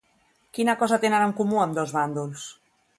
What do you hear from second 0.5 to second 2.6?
Quina cosa tenen en comú ambdós bàndols?